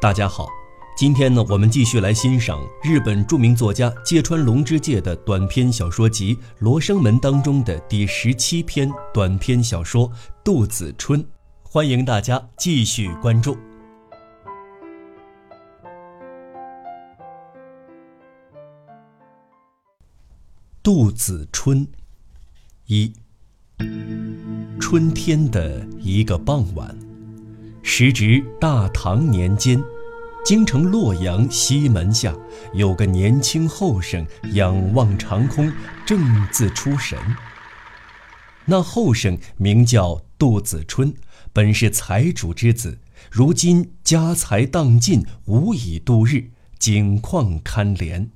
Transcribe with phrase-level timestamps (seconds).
[0.00, 0.46] 大家好，
[0.96, 10.08] 今天呢，我们继续来欣赏日本著名作家芥川龙之介的短篇小说集《罗生门》当中的第十七篇短篇小说
[10.44, 11.20] 《杜子春》，
[11.64, 13.58] 欢迎大家继续关注。
[20.80, 21.84] 杜子春，
[22.86, 23.12] 一，
[24.78, 27.07] 春天的一个傍晚。
[27.90, 29.82] 时值大唐年间，
[30.44, 32.36] 京城洛阳西门下
[32.74, 35.72] 有个年轻后生，仰望长空，
[36.04, 37.18] 正自出神。
[38.66, 41.14] 那后生名叫杜子春，
[41.54, 42.98] 本是财主之子，
[43.30, 48.28] 如今家财荡尽，无以度日，景况堪怜。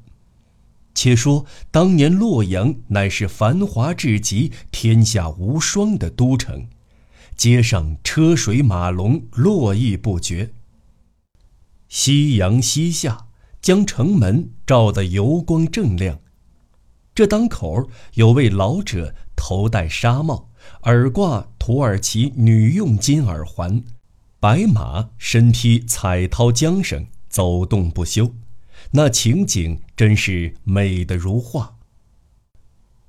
[0.95, 6.67] 且说当年洛阳乃是繁华至极、天下无双的都城。
[7.37, 10.53] 街上车水马龙，络绎不绝。
[11.89, 13.27] 夕阳西下，
[13.61, 16.21] 将城门照得油光锃亮。
[17.15, 20.51] 这当口有位老者，头戴纱帽，
[20.85, 23.83] 耳挂土耳其女用金耳环，
[24.41, 28.35] 白马身披彩绦缰绳，走动不休，
[28.93, 31.77] 那情景真是美得如画。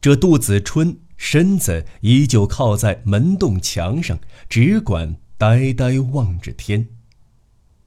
[0.01, 0.97] 这杜子春。
[1.17, 4.19] 身子依旧靠在门洞墙上，
[4.49, 6.89] 只管呆呆望着天。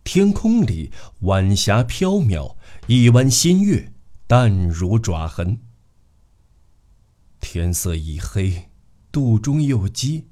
[0.05, 3.93] 天空里晚霞飘渺，一弯新月
[4.27, 5.59] 淡如爪痕。
[7.41, 8.71] 天色已黑，
[9.11, 10.29] 肚中又饥，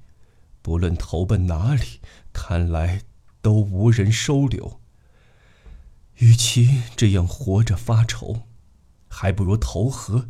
[0.62, 2.00] 不论投奔哪里，
[2.32, 3.02] 看来
[3.42, 4.80] 都无人收留。
[6.18, 8.42] 与其这样活着发愁，
[9.08, 10.28] 还不如投河，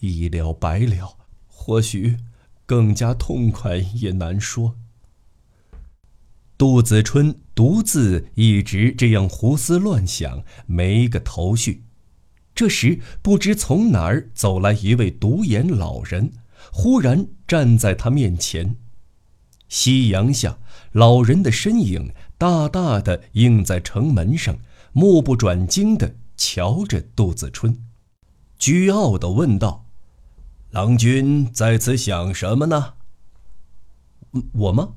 [0.00, 1.16] 一了百了。
[1.62, 2.16] 或许
[2.64, 4.76] 更加痛快也难说。
[6.56, 11.84] 杜子春独自一直这样胡思乱想，没个头绪。
[12.54, 16.32] 这时，不知从哪儿走来一位独眼老人，
[16.72, 18.76] 忽然站在他面前。
[19.68, 20.58] 夕阳下，
[20.92, 24.58] 老人的身影大大的映在城门上，
[24.92, 27.84] 目不转睛的瞧着杜子春，
[28.58, 29.89] 倨傲的问道。
[30.70, 32.94] 郎君在此想什么呢？
[34.52, 34.90] 我吗？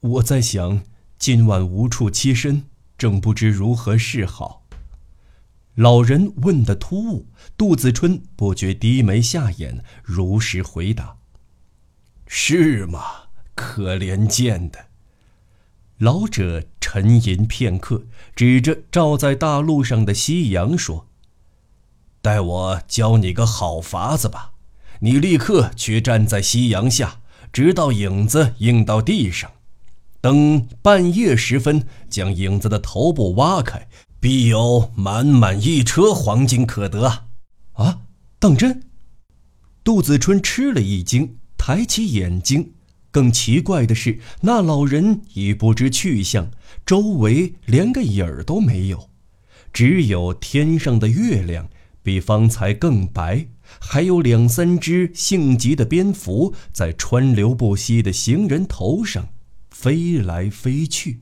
[0.00, 0.82] 我在想，
[1.18, 2.64] 今晚无处栖身，
[2.98, 4.66] 正不知如何是好。
[5.76, 7.26] 老人问的突兀，
[7.56, 11.16] 杜子春不觉低眉下眼，如实回答
[12.28, 13.00] ：“是吗？
[13.54, 14.88] 可怜见的。”
[15.96, 18.04] 老者沉吟片刻，
[18.36, 21.08] 指着照在大路上的夕阳说。
[22.22, 24.52] 待我教你个好法子吧，
[25.00, 27.20] 你立刻去站在夕阳下，
[27.52, 29.50] 直到影子映到地上，
[30.20, 33.88] 等半夜时分，将影子的头部挖开，
[34.20, 37.24] 必有满满一车黄金可得。
[37.72, 38.02] 啊，
[38.38, 38.84] 当真？
[39.82, 42.74] 杜子春吃了一惊，抬起眼睛，
[43.10, 46.52] 更奇怪的是，那老人已不知去向，
[46.86, 49.08] 周围连个影儿都没有，
[49.72, 51.68] 只有天上的月亮。
[52.02, 53.46] 比方才更白，
[53.80, 59.28] 还有两三只性急的蝙蝠在川流不息的行人头上
[59.70, 61.20] 飞来飞去。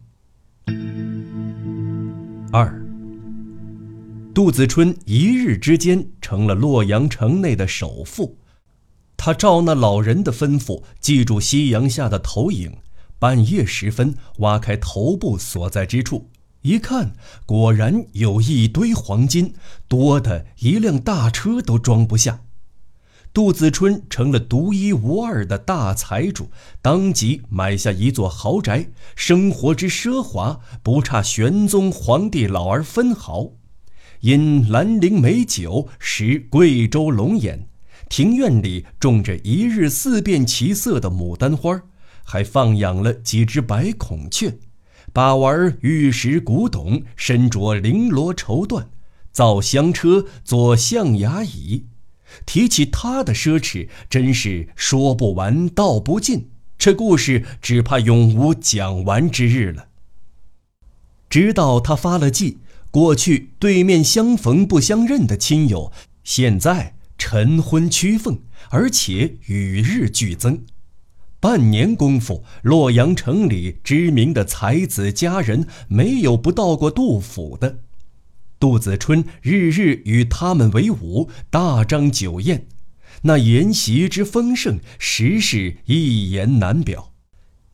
[2.52, 2.82] 二，
[4.34, 8.38] 杜子春一日之间成了洛阳城内的首富，
[9.16, 12.72] 他照那老人的吩咐，记住夕阳下的投影，
[13.19, 16.30] 半夜时分挖开头部所在之处。
[16.62, 17.12] 一看，
[17.47, 19.54] 果然有一堆黄金，
[19.88, 22.43] 多的一辆大车都装不下。
[23.32, 26.50] 杜子春成了独一无二的大财主，
[26.82, 33.53] 当即买下一座豪宅，生活之奢华不差玄宗皇帝老儿分毫。
[34.20, 37.69] 饮兰陵美酒，食贵州龙眼，
[38.10, 41.81] 庭院里种着一日四变其色的牡丹花，
[42.25, 44.59] 还放养了几只白孔雀。
[45.12, 48.87] 把玩玉石古董，身着绫罗绸缎，
[49.32, 51.87] 造香车，坐象牙椅。
[52.46, 56.49] 提起他的奢侈，真是说不完，道不尽。
[56.79, 59.88] 这故事只怕永无讲完之日了。
[61.29, 62.58] 直到他发了迹，
[62.90, 65.93] 过去对面相逢不相认的亲友，
[66.25, 68.40] 现在晨昏趋奉，
[68.70, 70.64] 而且与日俱增。
[71.40, 77.78] 半年功夫，洛阳城里知名的才子佳人没有不到过杜甫的。
[78.58, 82.66] 杜子春日日与他们为伍，大张酒宴，
[83.22, 87.12] 那筵席之丰盛，实是一言难表。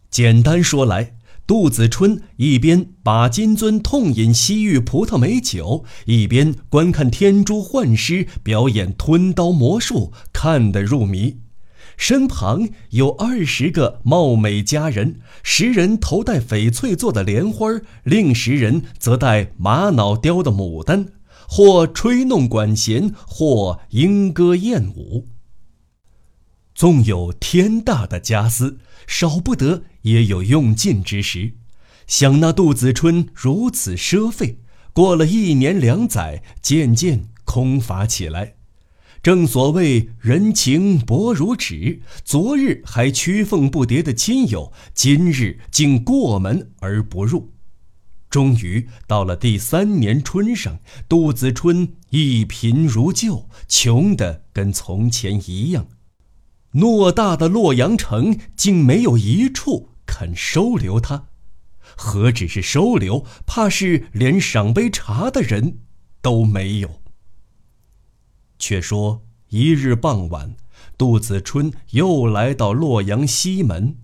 [0.09, 11.39] 简单说来，杜子春一边把金樽痛饮西域葡萄美酒，一边观看天珠幻师表演吞刀魔术，看得入迷。
[11.97, 17.69] 身旁有二十个貌美佳人，十人头戴翡翠做的莲花，
[18.05, 21.09] 另十人则戴玛瑙雕的牡丹，
[21.49, 25.27] 或吹弄管弦，或莺歌燕舞。
[26.75, 31.55] 纵有天大的家私，少不得也有用尽之时。
[32.07, 34.59] 想那杜子春如此奢费，
[34.93, 38.57] 过了一年两载，渐渐空乏起来。
[39.27, 47.51] 正所谓人情薄如纸，昨日还屈奉不迭的亲友，今日竟过门而不入。
[48.31, 50.79] 终于到了第三年春上，
[51.09, 55.89] 杜子春一贫如旧，穷得跟从前一样。
[56.73, 61.25] 偌大的洛阳城，竟没有一处肯收留他。
[61.97, 65.79] 何止是收留，怕是连赏杯茶的人
[66.23, 67.01] 都没有。
[68.59, 70.57] 却说一日傍晚，
[70.99, 73.97] 杜子春又来到洛阳西门，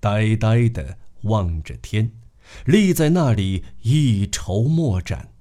[0.00, 2.12] 呆呆地望着天，
[2.64, 5.32] 立在那里一筹莫展。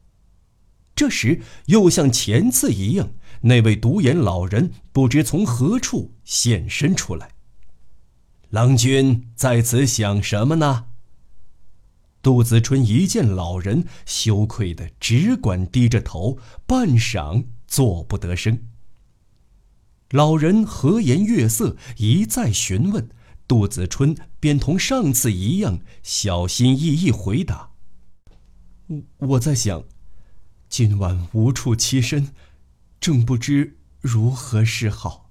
[0.96, 3.12] 这时，又像前次一样。
[3.42, 7.30] 那位独眼老人不知从何处现身出来。
[8.50, 10.86] 郎君在此想什么呢？
[12.24, 18.64] 杜子春一见老人，羞愧的只管低着头，半晌做不得声。
[20.12, 23.10] 老人和颜悦色，一再询问，
[23.48, 27.72] 杜子春便同上次一样，小心翼翼回答
[28.88, 29.84] ：“我我在想，
[30.70, 32.30] 今晚无处栖身。”
[33.00, 35.30] 正不知如何是好。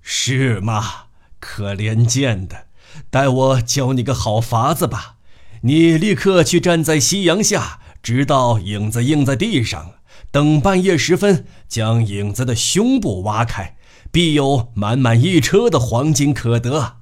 [0.00, 1.06] 是吗？
[1.40, 2.68] 可怜见的，
[3.10, 5.16] 待我教你个好法子吧。
[5.62, 9.95] 你立刻去站在夕阳下，直到影子映在地上，
[10.36, 13.78] 等半夜时分，将影子的胸部挖开，
[14.12, 16.98] 必有满满一车的黄金可得。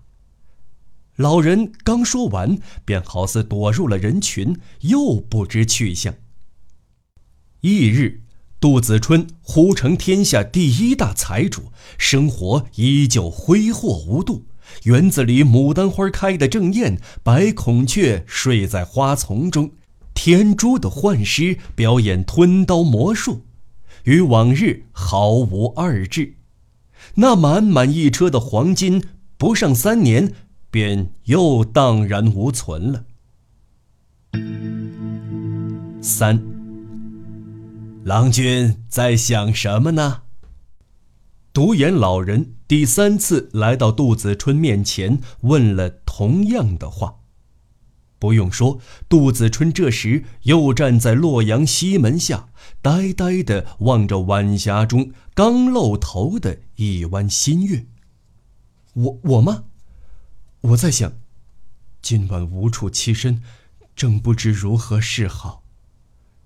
[1.17, 6.15] 老人刚说完，便好似躲入了人群，又不知去向。
[7.63, 8.21] 翌日。
[8.61, 14.47] 杜子春呼成天下第一大财主，生活依旧挥霍无度。
[14.85, 19.73] 园子里牡丹花开得正艳，白孔雀睡在花丛中，
[20.15, 23.43] 天珠的幻师表演吞刀魔术，
[24.05, 26.37] 与往日毫无二致。
[27.17, 29.05] 那满满一车的黄金，
[29.37, 30.33] 不上三年，
[30.71, 33.05] 便又荡然无存了。
[36.01, 36.43] 三。
[38.05, 40.23] 郎君在想什么呢？
[41.53, 47.21] 独眼老人第三次来到杜子春面前，问了同样的话。
[48.25, 52.49] 不用说，杜子春这时又站在洛阳西门下，
[52.81, 57.85] 呆呆地望着晚霞中刚露头的一弯新月。
[58.95, 59.65] 我我吗？
[60.63, 61.13] 我在想，
[62.01, 63.43] 今晚无处栖身，
[63.95, 65.63] 正不知如何是好。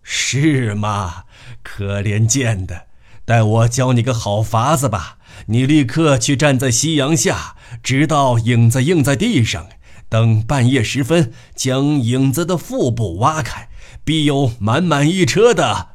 [0.03, 1.27] 是吗？
[1.63, 2.89] 可怜见的，
[3.25, 5.19] 待我教你个好法子吧。
[5.47, 7.55] 你立刻去站在夕阳下，
[7.85, 9.69] 直到影子映在地上，
[10.09, 13.69] 等半夜时分，将影子的腹部挖开，
[14.05, 15.91] 必有满满一车的。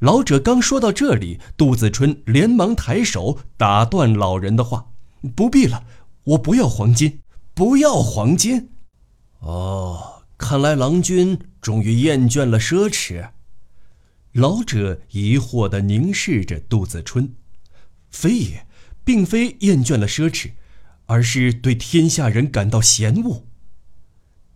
[0.00, 4.86] 老者刚说到这里，杜子春连忙抬手打断老人的话
[5.36, 5.84] ：“不必了，
[6.24, 7.20] 我不要黄金，
[7.54, 8.70] 不要黄金。”
[9.40, 10.16] 哦。
[10.42, 13.28] 看来郎君终于厌倦了奢侈。
[14.32, 17.34] 老者疑惑地凝视着杜子春，
[18.10, 18.66] 非也，
[19.04, 20.52] 并非厌倦了奢侈，
[21.10, 23.44] 而是对天下人感到嫌恶。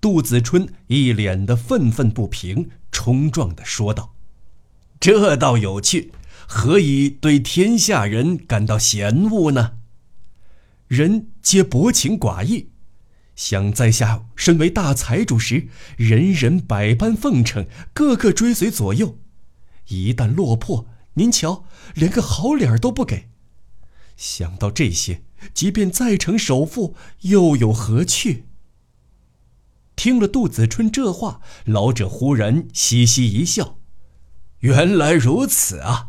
[0.01, 4.15] 杜子春一脸的愤愤不平，冲撞地说道
[5.01, 6.13] ：“这倒有趣，
[6.47, 9.79] 何以对天下人感到嫌恶呢？
[10.87, 12.71] 人皆薄情寡义。”
[13.35, 19.19] 想在下身为大财主时，人人百般奉承，个个追随左右；
[19.89, 23.31] 一旦落魄，您瞧，连个好脸都不给。
[24.17, 28.45] 想到这些，即便再成首富，又有何趣？
[29.97, 33.79] 听了杜子春这话，老者忽然嘻嘻一笑
[34.61, 36.09] ：“原来如此啊！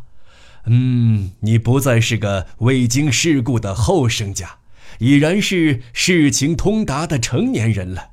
[0.65, 4.59] 嗯，你不再是个未经世故的后生家。”
[4.99, 8.11] 已然是事情通达的成年人了，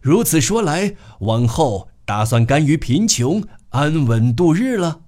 [0.00, 5.01] 如此说来，往后打算甘于贫穷，安稳度日了。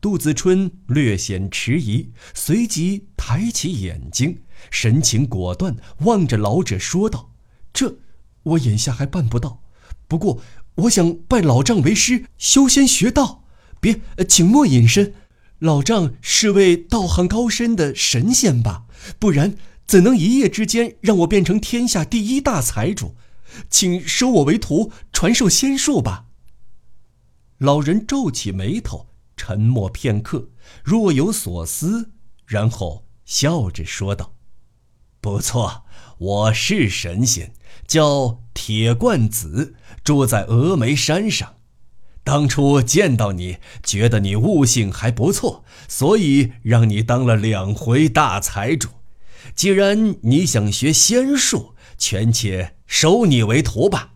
[0.00, 7.32] 杜子春略显迟疑，随即抬起眼睛，神情果断，望着老者说道
[7.74, 7.96] ：“这，
[8.44, 9.62] 我眼下还办不到。
[10.06, 10.40] 不过，
[10.76, 13.44] 我想拜老丈为师，修仙学道。
[13.80, 15.14] 别，请莫隐身。
[15.58, 18.84] 老丈是位道行高深的神仙吧？
[19.18, 23.16] 不然怎能一夜之间让我变成天下第一大财主？
[23.68, 26.26] 请收我为徒，传授仙术吧。
[27.58, 29.07] 老人皱起眉头，
[29.38, 30.50] 沉默片刻，
[30.84, 32.10] 若有所思，
[32.44, 34.34] 然后笑着说道
[35.22, 35.84] ：“不错，
[36.18, 37.54] 我是神仙，
[37.86, 41.54] 叫铁罐子，住在峨眉山上。”
[42.24, 48.88] 当初见到你，觉得你悟性还不错，所以让你当了两回大财主。
[49.54, 54.14] 既然你想学仙术，权且收你为徒吧。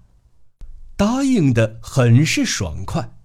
[0.95, 3.17] 答应的很是爽快。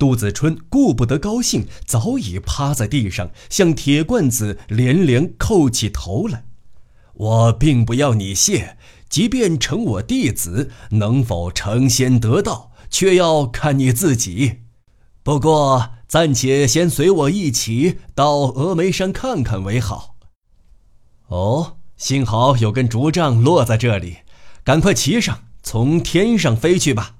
[0.00, 6.46] 杜子春顾不得高兴，早已趴在地上，向铁罐子连连叩起头来。
[7.12, 8.78] 我并不要你谢，
[9.10, 12.72] 即便成我弟子，能否成仙得道？
[12.88, 14.60] 却要看你自己，
[15.22, 20.16] 不过暂且先随我一起到峨眉山看看为好。
[21.28, 24.16] 哦，幸好有根竹杖落在这里，
[24.64, 27.16] 赶快骑上，从天上飞去吧。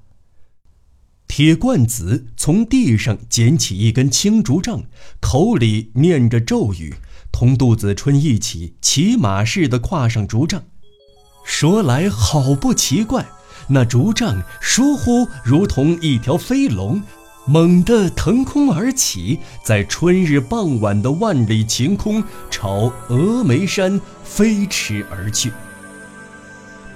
[1.33, 4.83] 铁罐子从地上捡起一根青竹杖，
[5.21, 6.93] 口里念着咒语，
[7.31, 10.61] 同杜子春一起骑马似的跨上竹杖。
[11.45, 13.25] 说来好不奇怪。
[13.69, 17.01] 那竹杖倏忽如同一条飞龙，
[17.45, 25.53] 猛地腾空而起，在春日傍晚的万里晴空，朝峨眉山飞驰而去。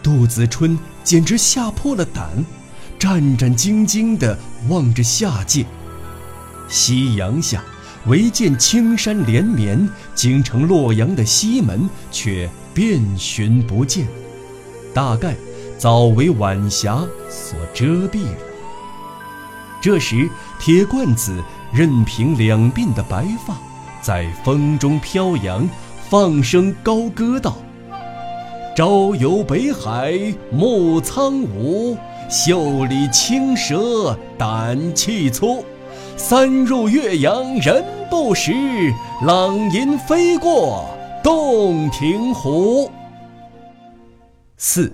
[0.03, 2.43] 杜子春简直吓破了胆，
[2.99, 4.37] 战战兢兢地
[4.69, 5.65] 望着下界。
[6.67, 7.63] 夕阳下，
[8.07, 14.07] 唯见青山连绵，京城洛阳的西门却遍寻不见。
[14.93, 15.35] 大概。
[15.77, 18.37] 早为晚霞所遮蔽了。
[19.81, 23.57] 这时，铁罐子任凭两鬓的白发
[24.01, 25.69] 在风中飘扬，
[26.09, 27.57] 放声高歌道
[28.73, 30.13] ：“朝游北海
[30.49, 31.97] 暮苍梧，
[32.29, 35.63] 袖里青蛇胆气粗。
[36.17, 38.51] 三入岳阳人不识，
[39.25, 40.85] 朗吟飞过
[41.23, 42.89] 洞庭湖。”
[44.57, 44.91] 四。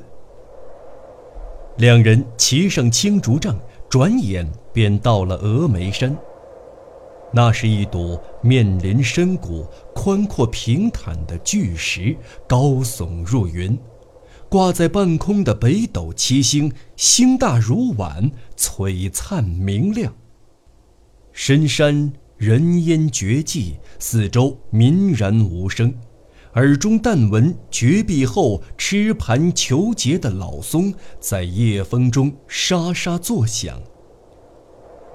[1.78, 3.58] 两人骑上青竹杖，
[3.88, 6.16] 转眼便到了峨眉山。
[7.32, 12.16] 那是一堵面临深谷、宽阔平坦的巨石，
[12.48, 13.80] 高耸入云。
[14.52, 20.14] 挂在半空的北斗七星，星大如碗，璀璨明亮。
[21.32, 25.96] 深山人烟绝迹，四周民然无声。
[26.56, 33.82] 耳中但闻绝壁后吃盘求节的老松在夜风中沙沙作响。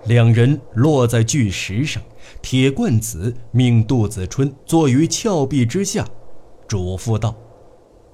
[0.06, 2.02] 两人落在巨石上，
[2.40, 6.08] 铁罐子命杜子春坐于峭壁之下，
[6.66, 7.36] 嘱咐道：“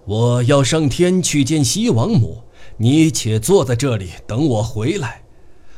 [0.04, 2.42] 我要上天去见西王母，
[2.76, 5.22] 你且坐在这里等我回来。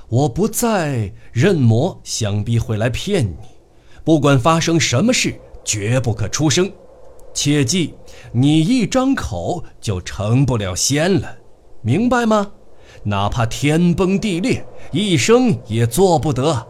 [0.08, 3.36] 我不在，任魔想必会来骗你。
[4.02, 6.70] 不管发生什么事，绝不可出声。”
[7.34, 7.94] 切记，
[8.32, 11.36] 你一张口就成不了仙了，
[11.82, 12.52] 明白吗？
[13.02, 16.66] 哪怕天崩地裂，一声也做不得。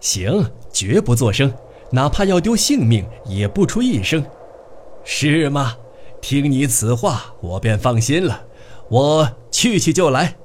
[0.00, 1.52] 行，绝不作声，
[1.92, 4.24] 哪怕要丢性命，也不出一声，
[5.04, 5.76] 是吗？
[6.20, 8.46] 听你此话，我便放心了。
[8.90, 10.36] 我去去就来。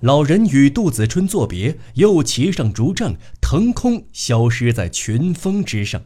[0.00, 6.02] 老人与杜子春作别，又骑上竹杖，腾空消失在群峰之上。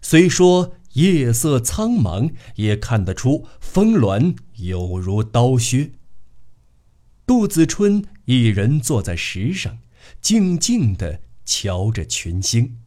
[0.00, 0.74] 虽说。
[0.94, 5.90] 夜色苍茫，也看得出峰峦有如刀削。
[7.26, 9.78] 杜子春一人坐在石上，
[10.20, 12.78] 静静地瞧着群星。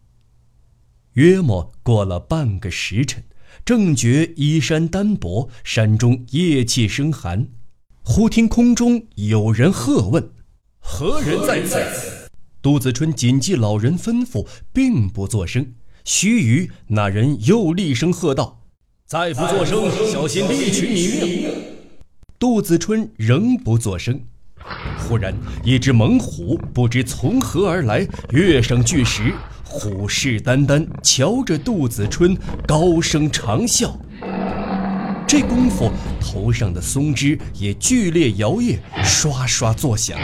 [1.16, 3.26] 约莫过了半个时辰，
[3.68, 7.50] 正觉衣衫单薄，山中夜气生寒，
[8.02, 10.30] 忽听空中有人喝问
[10.80, 12.30] ：“何人在此？”
[12.64, 15.74] 杜子春谨记老人吩咐，并不作声。
[16.06, 18.62] 须臾，那人又厉声喝道
[19.06, 21.52] ：“再不作声，小心力取你命！”
[22.40, 24.18] 杜子春仍不作声。
[24.98, 29.34] 忽然，一只猛虎不知从何而来，跃上巨石，
[29.70, 33.92] 虎视眈眈，瞧着杜子春，高声长啸。
[35.28, 40.18] 这功夫，头上的松枝也剧烈摇曳，刷刷作响。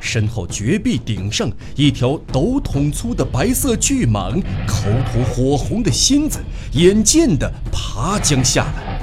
[0.00, 6.40] 身后绝壁顶上，一条斗桶粗的白色巨蟒，口吐火红的芯子，
[6.72, 9.00] 眼见的爬将下来。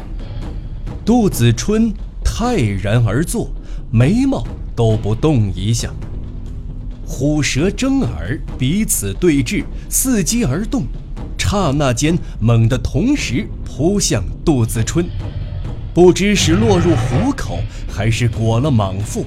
[1.06, 3.50] 杜子春泰然而坐，
[3.90, 5.90] 眉毛都不动一下。
[7.12, 10.86] 虎蛇争耳，彼此对峙，伺机而动，
[11.38, 15.06] 刹那间猛地同时扑向杜子春，
[15.94, 17.60] 不知是落入虎口，
[17.92, 19.26] 还是裹了蟒腹。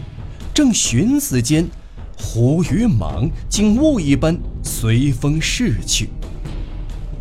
[0.54, 1.68] 正寻思间，
[2.16, 6.08] 虎与蟒竟雾一般随风逝去，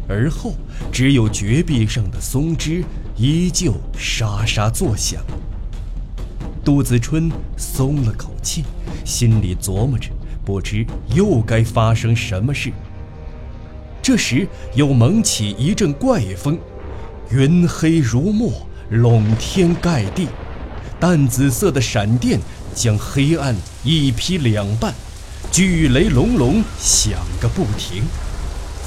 [0.07, 0.55] 而后
[0.93, 2.85] 只有绝壁上的松枝
[3.17, 5.21] 依旧沙沙作响。
[6.63, 8.63] 杜子春松了口气，
[9.03, 10.09] 心里琢磨着。
[10.45, 12.71] 不知又该发生什么事。
[14.01, 16.59] 这时又猛起一阵怪风，
[17.31, 18.51] 云黑如墨，
[18.89, 20.27] 笼天盖地，
[20.99, 22.39] 淡紫色的闪电
[22.75, 24.93] 将黑暗一劈两半，
[25.51, 28.03] 巨雷隆隆响个不停。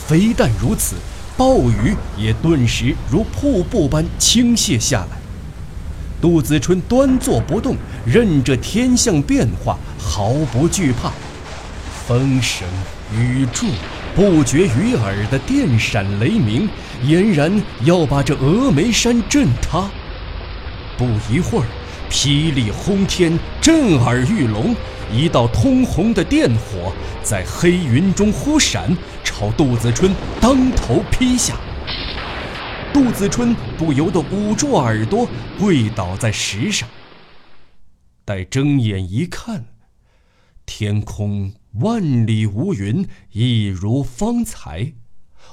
[0.06, 0.96] 非但如此，
[1.36, 5.16] 暴雨也顿时如瀑布般倾泻下来。
[6.20, 11.10] 杜子春端坐不动，任着天象变化，毫不惧怕。
[12.06, 12.64] 风声、
[13.12, 13.66] 雨柱、
[14.14, 16.68] 不绝于耳的电闪雷鸣，
[17.02, 19.90] 俨然要把这峨眉山震塌。
[20.96, 21.66] 不一会儿，
[22.08, 24.72] 霹雳轰天，震耳欲聋，
[25.12, 26.92] 一道通红的电火
[27.24, 31.56] 在黑云中忽闪，朝杜子春当头劈下。
[32.92, 36.88] 杜子春不由得捂住耳朵，跪倒在石上。
[38.24, 39.64] 待睁眼一看，
[40.64, 41.52] 天空。
[41.80, 44.94] 万里无云，一如方才。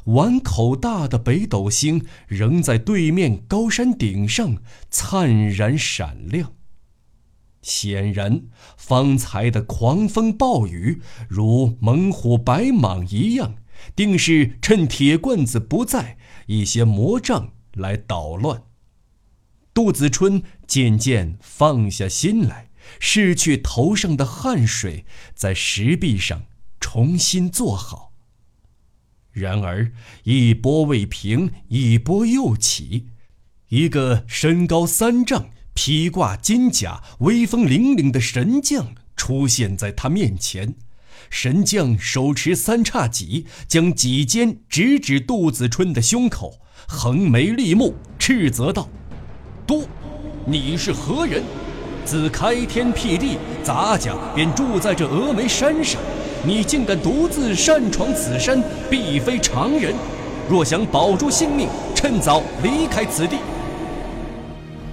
[0.06, 4.58] 碗口大的北斗星仍在对面高山顶上
[4.89, 6.53] 灿然闪亮。
[7.62, 8.44] 显然，
[8.75, 13.56] 方才的狂风暴雨如猛虎白蟒一样，
[13.96, 18.63] 定是趁铁棍子不在，一些魔障来捣乱。
[19.74, 22.70] 杜子春渐渐放下心来。
[23.00, 26.44] 拭去头上的汗水，在石壁上
[26.80, 28.12] 重新坐好。
[29.32, 29.91] 然而
[30.24, 33.08] 一波未平，一波又起。
[33.69, 40.76] 一个身高三丈、披挂金甲、威风凛凛的神将出现在他面前。
[41.32, 48.88] 神将手持三叉戟，将戟尖直指杜子春的胸口，横眉立目，斥责道
[49.65, 49.88] ：“都，
[50.46, 51.41] 你是何人？”
[52.06, 56.00] 自开天辟地，咱家便住在这峨眉山上。
[56.46, 59.94] 你竟敢独自擅闯此山，必非常人。
[60.50, 63.38] 若想保住性命，趁早离开此地。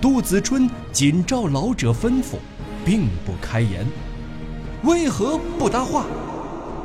[0.00, 2.36] 杜子春谨照老者吩咐，
[2.84, 3.84] 并不开言。
[4.84, 6.06] 为何不答话？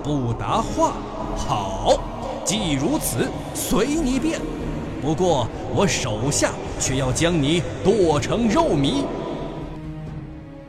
[0.03, 0.93] 不答话，
[1.37, 1.99] 好，
[2.43, 4.39] 既如此，随你便。
[5.01, 9.03] 不过我手下却要将你剁成肉糜。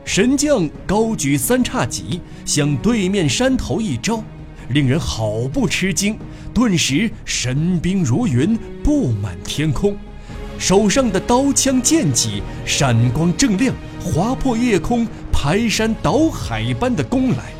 [0.07, 4.23] 神将高举三叉戟，向对面山头一招，
[4.69, 6.17] 令人好不吃惊。
[6.53, 9.97] 顿时神兵如云，布满天空，
[10.57, 17.51] 手上的刀枪剑戟闪光正亮，划破夜空，排山倒海般的攻来。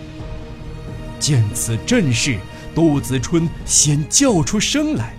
[1.19, 2.37] 见此阵势，
[2.73, 5.13] 杜子春先叫出声来，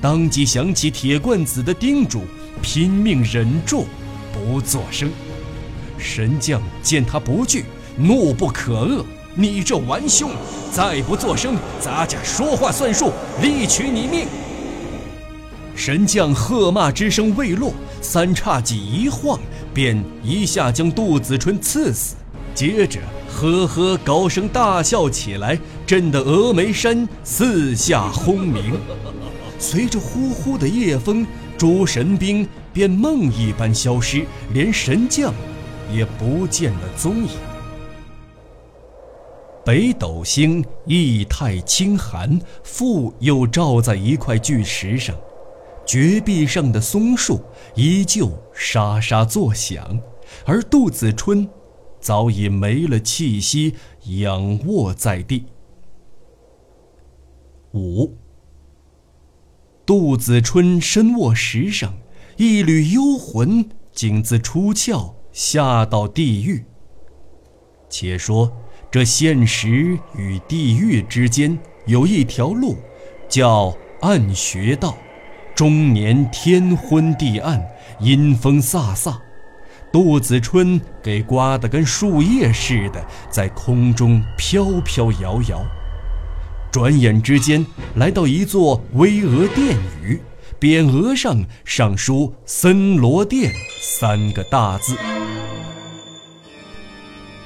[0.00, 2.24] 当即想起铁罐子的叮嘱，
[2.60, 3.86] 拼命忍住，
[4.32, 5.08] 不作声。
[5.98, 7.64] 神将见他不惧，
[7.96, 9.04] 怒不可遏
[9.34, 10.30] ：“你这顽兄，
[10.72, 14.26] 再不作声，咱家说话算数，力取你命！”
[15.74, 19.38] 神将喝骂之声未落，三叉戟一晃，
[19.74, 22.16] 便一下将杜子春刺死。
[22.54, 22.98] 接着
[23.30, 28.80] 呵呵高声大笑起来，震得峨眉山四下轰鸣。
[29.58, 31.26] 随着呼呼的夜风，
[31.58, 35.34] 诸神兵便梦一般消失，连神将。
[35.92, 37.30] 也不见了踪影。
[39.64, 45.16] 北斗星意态清寒，复又照在一块巨石上，
[45.84, 47.42] 绝壁上的松树
[47.74, 50.00] 依旧沙沙作响，
[50.44, 51.48] 而杜子春
[52.00, 53.74] 早已没了气息，
[54.20, 55.46] 仰卧在地。
[57.74, 58.16] 五。
[59.84, 61.94] 杜子春身卧石上，
[62.36, 65.15] 一缕幽魂竟自出窍。
[65.36, 66.64] 下到地狱。
[67.90, 68.50] 且说
[68.90, 72.78] 这现实与地狱之间有一条路，
[73.28, 74.96] 叫暗穴道，
[75.54, 77.62] 终年天昏地暗，
[78.00, 79.14] 阴风飒飒，
[79.92, 85.62] 杜子春给刮得跟树叶似的，在空中飘飘摇摇。
[86.72, 87.64] 转眼之间
[87.96, 90.18] 来到一座巍峨殿宇，
[90.58, 94.96] 匾额上上书“森罗殿”三个大字。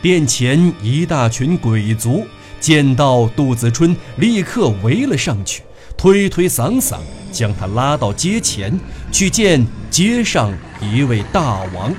[0.01, 2.25] 殿前一大群鬼卒
[2.61, 5.63] 见到杜子春，立刻围了上去，
[5.97, 6.99] 推推搡搡，
[7.33, 8.79] 将他拉到街前
[9.11, 11.93] 去见街上一位大王。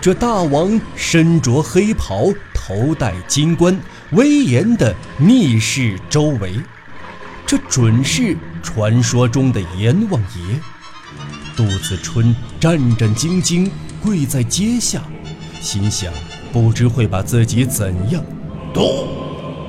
[0.00, 6.54] 这大王身着黑袍，头戴金冠，威严地密视周围。
[7.46, 10.60] 这准是传说中的阎王爷。
[11.56, 13.68] 杜子春战战兢兢
[14.00, 15.02] 跪在阶下，
[15.60, 16.12] 心想：
[16.52, 18.22] 不知会把自己怎样。
[18.72, 19.08] 杜，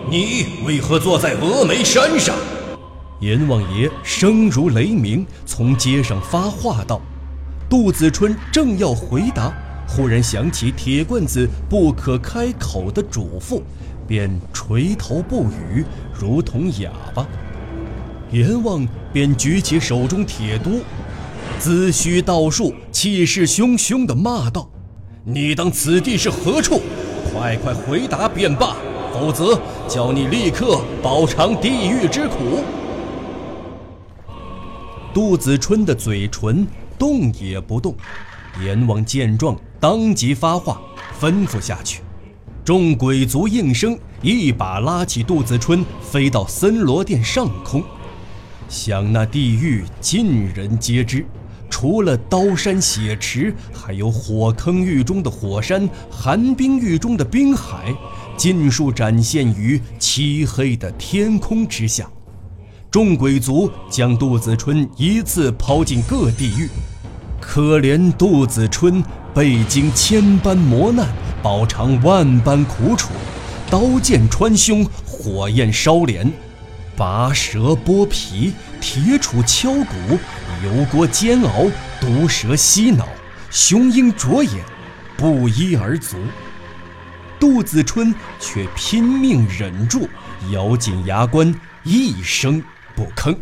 [0.09, 2.35] 你为何坐在峨眉山上？
[3.21, 7.01] 阎王爷声如雷鸣，从街上发话道。
[7.69, 9.51] 杜子春正要回答，
[9.87, 13.61] 忽然想起铁罐子不可开口的嘱咐，
[14.07, 17.27] 便垂头不语，如同哑巴。
[18.31, 20.69] 阎王便举起手中铁刀，
[21.57, 24.69] 自虚道术，气势汹汹地骂道
[25.25, 26.79] ：“你当此地是何处？
[27.33, 28.75] 快快回答便罢，
[29.11, 32.63] 否则叫你立刻饱尝地狱之苦。”
[35.11, 36.67] 杜子春的嘴唇
[36.99, 37.95] 动也不动。
[38.63, 40.79] 阎王见状，当即发话，
[41.19, 42.01] 吩咐下去。
[42.63, 47.83] 众鬼卒应声，一把拉起杜子春，飞到森罗殿上空。
[48.69, 51.25] 想那地狱，尽人皆知，
[51.71, 57.91] 除了刀山血池，还有火坑狱中的火山，寒冰狱中的冰海，
[58.37, 62.07] 尽数展现于漆黑的天空之下。
[62.91, 66.69] 众鬼卒将杜子春一次抛进各地狱，
[67.41, 69.03] 可怜杜子春
[69.33, 71.07] 被经千般磨难，
[71.41, 73.09] 饱尝万般苦楚，
[73.67, 76.31] 刀剑穿胸，火焰烧脸。
[76.99, 80.19] 拔舌剥皮，铁杵敲骨，
[80.61, 83.07] 油锅煎熬，毒蛇吸脑，
[83.49, 84.61] 雄鹰啄眼，
[85.15, 86.17] 不一而足。
[87.39, 90.09] 杜子春却拼命忍住，
[90.51, 92.61] 咬紧牙关，一声
[92.97, 93.33] 不吭。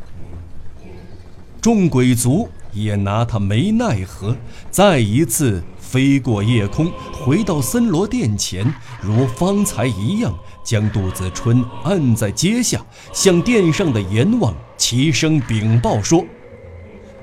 [1.60, 4.38] 众鬼卒也拿他没奈何，
[4.70, 10.38] 再一次飞过夜空，回到森罗殿前，如方才一样。
[10.67, 16.25] 将杜子春按在阶下，向殿上的阎王齐声禀报说：“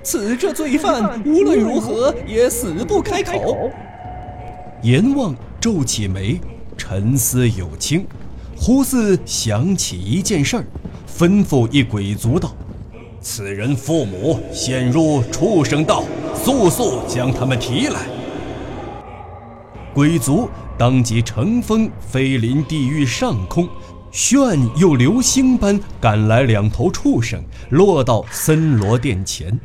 [0.03, 3.71] 此这罪犯无论如何也死不开口。”
[4.81, 6.41] 阎王皱起眉，
[6.79, 8.07] 沉思有轻，
[8.57, 10.65] 忽似想起一件事儿，
[11.07, 12.51] 吩咐一鬼卒道
[13.21, 16.03] ：“此人父母陷入畜生道，
[16.35, 18.07] 速速将他们提来。”
[19.93, 20.49] 鬼卒。
[20.77, 23.69] 当即乘风飞临地狱上空，
[24.11, 29.59] 炫又流星般赶来两头畜生，落到森罗殿前。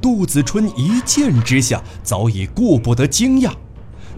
[0.00, 3.52] 杜子春一见之下，早已顾不得惊讶。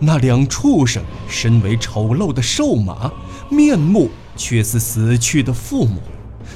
[0.01, 3.13] 那两畜生身为丑陋的瘦马，
[3.51, 6.01] 面目却似死去的父母，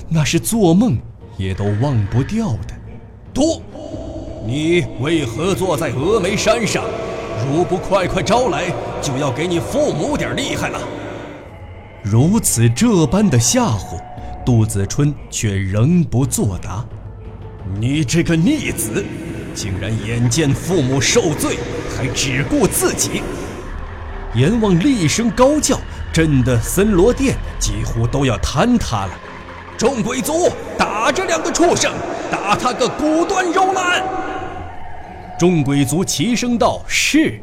[0.08, 0.98] 那是做梦
[1.36, 2.74] 也都忘不掉的。
[3.34, 3.62] 杜，
[4.46, 6.82] 你为何坐在峨眉山上？
[7.46, 8.64] 如不快快招来，
[9.00, 10.80] 就要给你父母点厉害了。
[12.02, 14.00] 如此这般的吓唬，
[14.44, 16.84] 杜子春却仍不作答。
[17.78, 19.04] 你这个逆子，
[19.54, 21.58] 竟然眼见父母受罪，
[21.96, 23.22] 还只顾自己！
[24.34, 25.78] 阎王厉声高叫，
[26.12, 29.10] 震得森罗殿几乎都要坍塌了。
[29.76, 31.92] 众鬼卒，打这两个畜生，
[32.30, 34.02] 打他个骨断肉烂！
[35.38, 37.40] 众鬼卒齐声道：“是！”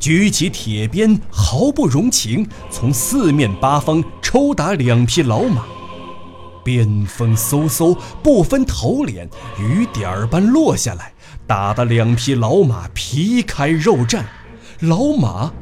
[0.00, 5.64] 举起铁鞭，毫不容情，从四面八方抽打两匹老马。
[6.64, 11.12] 鞭锋嗖嗖，不分头脸，雨点儿般落下来，
[11.46, 14.22] 打得两匹老马皮开肉绽。
[14.80, 15.52] 老马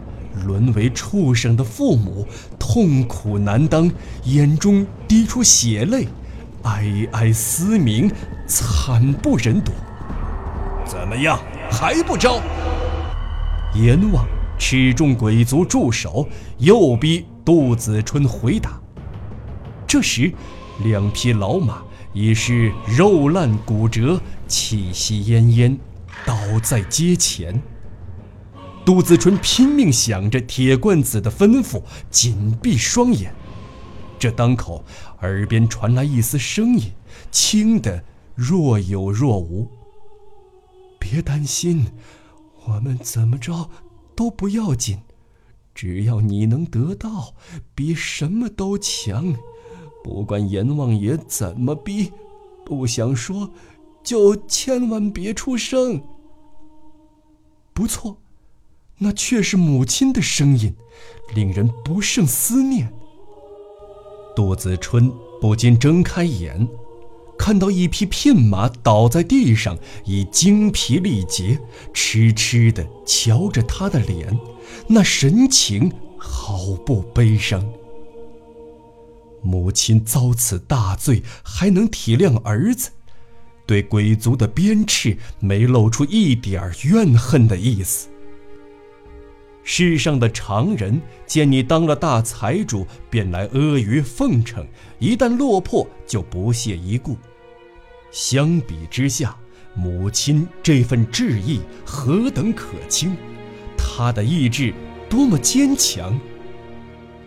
[0.45, 2.27] 沦为畜生的父母，
[2.59, 3.91] 痛苦难当，
[4.25, 6.09] 眼中滴出血泪，
[6.65, 8.11] 哀哀嘶鸣，
[8.47, 9.73] 惨不忍睹。
[10.85, 11.39] 怎么样？
[11.71, 12.41] 还不招？
[13.75, 14.27] 阎王
[14.59, 16.27] 持众鬼卒驻手，
[16.59, 18.81] 又逼杜子春回答。
[19.87, 20.33] 这时，
[20.83, 25.77] 两匹老马已是肉烂骨折，气息奄奄，
[26.25, 27.61] 倒在阶前。
[28.85, 33.35] 杜子春拼命想着铁罐子的吩咐，紧闭双眼。
[34.19, 34.85] 这当口，
[35.21, 36.93] 耳边传来一丝声音，
[37.31, 38.03] 轻的
[38.35, 39.71] 若有若无。
[41.09, 41.87] 别担心，
[42.64, 43.71] 我们怎么着
[44.16, 44.99] 都不要紧，
[45.73, 47.35] 只要你能得到，
[47.77, 49.33] 比什么都强。
[50.03, 52.12] 不管阎王爷怎么逼，
[52.64, 53.51] 不想说，
[54.03, 56.03] 就千万别出声。
[57.73, 58.16] 不错，
[58.99, 60.75] 那却是母亲的声音，
[61.37, 62.92] 令人不胜思念。
[64.35, 66.69] 杜子春不禁睁开眼，
[67.38, 71.59] 看到一匹片马倒在地上，已精疲力竭，
[71.92, 74.38] 痴痴地瞧着他的脸，
[74.88, 77.64] 那神情好不悲伤。
[79.42, 82.90] 母亲遭此大罪，还能体谅儿子，
[83.64, 88.09] 对鬼族的鞭笞没露出一点怨恨的意思。
[89.69, 94.63] 世上的常人见你当了大财主，便来阿谀奉承；
[95.01, 97.17] 一旦落魄，就不屑一顾。
[98.13, 99.37] 相比之下，
[99.75, 103.17] 母亲这份志意何等可亲，
[103.77, 104.73] 她的意志
[105.11, 106.17] 多么坚强。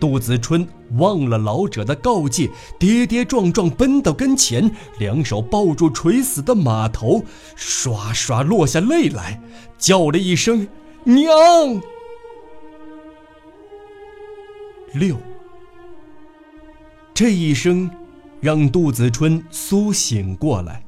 [0.00, 2.48] 杜子春忘了老者的告诫，
[2.78, 7.22] 跌跌撞撞奔到跟前，两手抱住垂死的马头，
[7.54, 9.38] 唰唰落下泪来，
[9.76, 10.66] 叫了一声
[11.04, 11.22] “娘”。
[14.92, 15.16] 六，
[17.14, 17.88] 这一声
[18.40, 20.82] 让杜子春苏醒过来，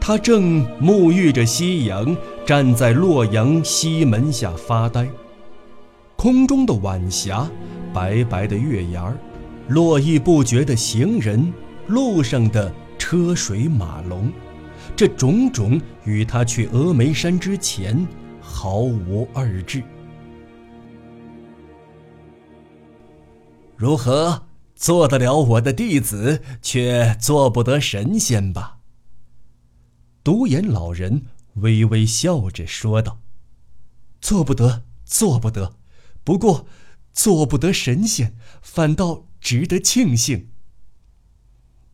[0.00, 5.08] 他正沐浴着夕阳，站在洛阳西门下发呆。
[6.16, 7.48] 空中的晚霞，
[7.94, 9.16] 白白的月牙儿，
[9.68, 11.52] 络绎不绝的行人，
[11.86, 14.32] 路上的车水马龙，
[14.96, 18.04] 这种种与他去峨眉山之前
[18.40, 19.84] 毫无二致。
[23.80, 28.80] 如何做得了我的弟子，却做不得神仙吧？
[30.22, 31.22] 独眼老人
[31.54, 33.22] 微微笑着说道
[34.20, 35.76] ：“做不得，做不得。
[36.22, 36.66] 不过，
[37.14, 40.50] 做不得神仙，反倒值得庆幸。”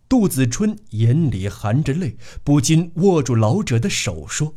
[0.08, 4.56] 杜子春眼里含着泪，不禁握住老者的手说：“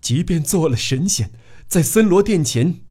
[0.00, 1.32] 即便做了神仙，
[1.66, 2.82] 在森罗殿前，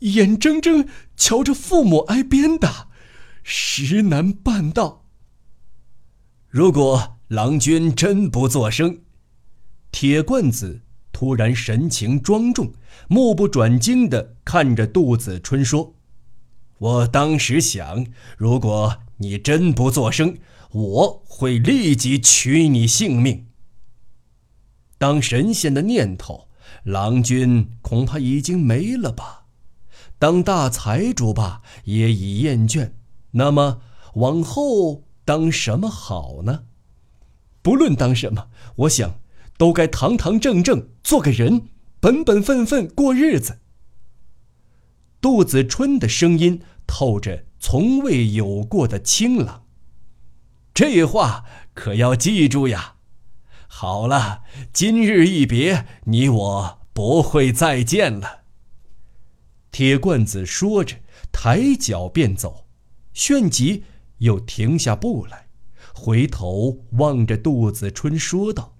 [0.00, 2.86] 眼睁睁瞧着父母挨鞭打。”
[3.50, 5.06] 实难办到。
[6.50, 9.00] 如果郎君真不作声，
[9.90, 10.82] 铁罐子
[11.12, 12.74] 突然神情庄重，
[13.08, 15.94] 目不转睛地看着杜子春说
[16.76, 18.06] ：“我当时想，
[18.36, 20.36] 如果你真不作声，
[20.70, 23.46] 我会立即取你性命。
[24.98, 26.48] 当神仙的念头，
[26.84, 29.46] 郎君恐怕已经没了吧？
[30.18, 32.92] 当大财主吧，也已厌倦。”
[33.32, 33.80] 那么
[34.14, 36.64] 往后当什么好呢？
[37.62, 39.20] 不论当什么，我想
[39.56, 41.68] 都该堂堂正正做个人，
[42.00, 43.58] 本本分分过日子。
[45.20, 49.64] 杜子春的声音透着从未有过的清朗。
[50.72, 52.94] 这话可要记住呀！
[53.66, 58.44] 好了，今日一别，你我不会再见了。
[59.70, 60.96] 铁罐子说着，
[61.30, 62.67] 抬脚便走。
[63.18, 63.82] 旋即
[64.18, 65.48] 又停下步来，
[65.92, 68.76] 回头望着杜子春说道：“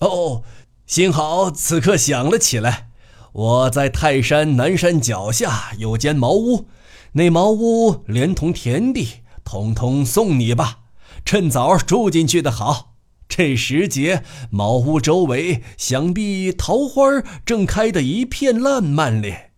[0.00, 0.42] 哦，
[0.86, 2.88] 幸好此刻想了起来。
[3.32, 6.66] 我在泰山南山脚下有间茅屋，
[7.12, 10.84] 那茅屋连同田地，统统送你吧。
[11.26, 12.94] 趁早住进去的好。
[13.28, 17.02] 这时节，茅屋周围想必桃花
[17.44, 19.50] 正开得一片烂漫咧。”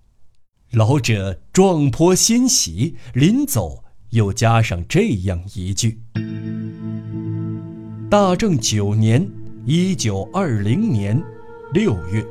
[0.72, 3.84] 老者壮颇欣喜，临走。
[4.16, 6.00] 又加上这样一句
[8.08, 9.30] ：“大正九年，
[9.66, 11.22] 一九二零年
[11.74, 12.24] 六月。”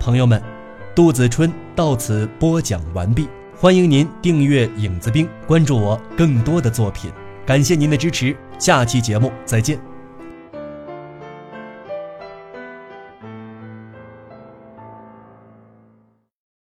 [0.00, 0.42] 朋友们，
[0.96, 3.28] 杜子春到此播讲完毕。
[3.62, 7.12] 欢迎您订阅影子兵，关注我更多的作品。
[7.46, 9.91] 感谢您的支持，下期节目再见。